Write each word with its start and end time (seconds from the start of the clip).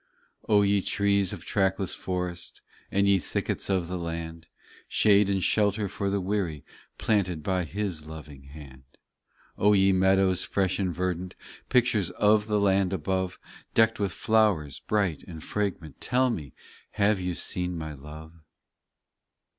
O 0.49 0.63
ye 0.63 0.81
trees 0.81 1.31
of 1.31 1.45
trackless 1.45 1.93
forests, 1.93 2.63
And 2.91 3.07
ye 3.07 3.19
thickets 3.19 3.69
of 3.69 3.87
the 3.87 3.99
land; 3.99 4.47
Shade 4.87 5.29
and 5.29 5.43
shelter 5.43 5.87
for 5.87 6.09
the 6.09 6.19
weary, 6.19 6.65
Planted 6.97 7.43
by 7.43 7.65
His 7.65 8.07
loving 8.07 8.45
hand. 8.45 8.81
ye 9.59 9.91
meadows, 9.91 10.41
fresh 10.41 10.79
and 10.79 10.91
verdant, 10.91 11.35
Pictures 11.69 12.09
of 12.09 12.47
the 12.47 12.59
land 12.59 12.93
above, 12.93 13.37
Decked 13.75 13.99
with 13.99 14.11
flowers 14.11 14.79
bright 14.79 15.21
and 15.27 15.43
fragrant 15.43 16.01
Tell 16.01 16.31
me, 16.31 16.53
have 16.93 17.19
you 17.19 17.35
seen 17.35 17.77
my 17.77 17.93
Love 17.93 18.33